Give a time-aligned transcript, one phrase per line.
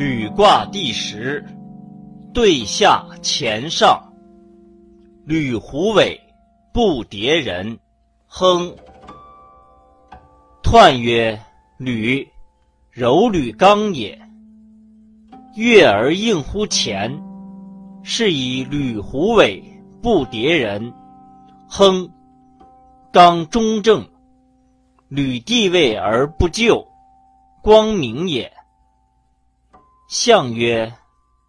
[0.00, 1.44] 履卦第十，
[2.32, 4.02] 对下乾上。
[5.26, 6.18] 履虎尾，
[6.72, 7.78] 不迭人。
[8.26, 8.74] 亨。
[10.62, 11.38] 彖曰：
[11.76, 12.26] 履，
[12.90, 14.18] 柔履刚也。
[15.54, 17.22] 悦而应乎前，
[18.02, 19.62] 是以履虎尾，
[20.00, 20.94] 不迭人。
[21.68, 22.10] 亨。
[23.12, 24.08] 刚中正，
[25.08, 26.88] 履地位而不就，
[27.62, 28.50] 光明也。
[30.12, 30.92] 象曰：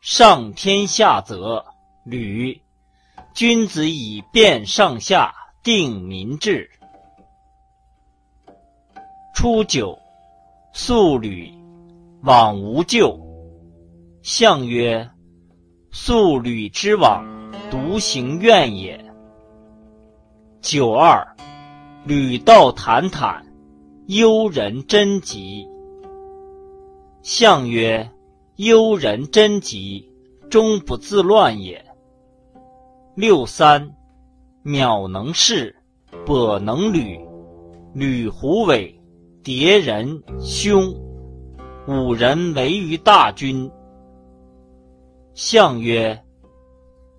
[0.00, 1.64] 上天下则
[2.04, 2.60] 履，
[3.32, 6.68] 君子以辨上下，定民志。
[9.32, 9.96] 初九，
[10.72, 11.54] 素履，
[12.24, 13.16] 往无咎。
[14.22, 15.08] 象曰：
[15.92, 17.24] 素履之往，
[17.70, 18.98] 独行怨也。
[20.60, 21.24] 九二，
[22.04, 23.46] 履道坦坦，
[24.08, 25.64] 忧人贞吉。
[27.22, 28.10] 象曰：
[28.58, 30.10] 忧人贞吉，
[30.50, 31.84] 终不自乱也。
[33.14, 33.94] 六三，
[34.64, 35.76] 渺能事，
[36.26, 37.20] 跛能履，
[37.94, 38.92] 履虎尾，
[39.44, 40.92] 迭人凶。
[41.86, 43.70] 五人为于大军。
[45.34, 46.20] 象曰：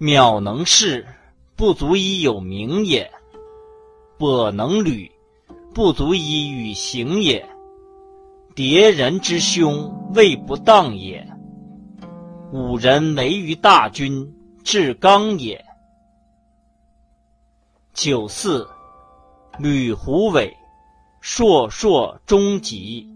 [0.00, 1.06] 渺能事，
[1.54, 3.04] 不足以有名也；
[4.18, 5.08] 跛能履，
[5.72, 7.48] 不足以与行也。
[8.54, 11.26] 迭人之凶，未不当也。
[12.52, 14.34] 五人为于大军，
[14.64, 15.64] 至刚也。
[17.94, 18.68] 九四，
[19.58, 20.56] 履虎尾，
[21.20, 23.08] 硕硕中吉。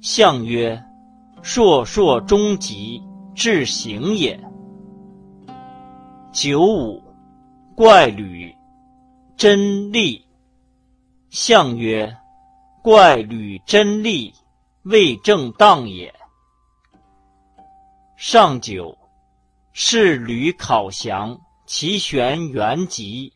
[0.00, 0.80] 象曰：
[1.42, 3.02] 硕硕中吉，
[3.34, 4.38] 至行也。
[6.32, 7.02] 九五，
[7.74, 8.54] 怪履，
[9.36, 10.24] 真利。
[11.30, 12.16] 象曰。
[12.88, 14.32] 怪履真利，
[14.84, 16.10] 未正当也。
[18.16, 18.96] 上九，
[19.74, 23.30] 是履考祥，其玄元吉。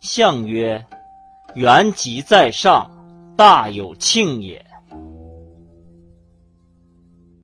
[0.00, 0.84] 相曰：
[1.54, 2.90] 元吉在上，
[3.36, 4.66] 大有庆也。